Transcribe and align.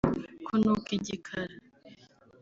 kunuka 0.45 0.89
Igikara 0.99 1.55